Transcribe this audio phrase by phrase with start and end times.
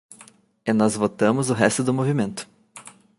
[0.65, 2.49] E nós votamos o resto do movimento.